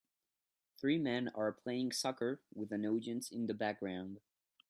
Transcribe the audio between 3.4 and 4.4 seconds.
the background